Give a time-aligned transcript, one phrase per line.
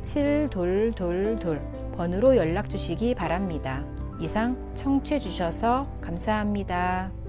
[0.04, 3.84] 02-425-7222 번호로 연락 주시기 바랍니다.
[4.20, 7.19] 이상 청취해 주셔서 감사합니다.